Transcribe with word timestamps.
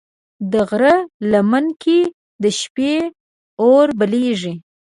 د 0.51 0.53
غره 0.69 0.95
لمن 1.31 1.65
کې 1.81 1.99
د 2.43 2.45
شپې 2.59 2.93
اور 3.63 3.87
بلېږي. 3.99 4.53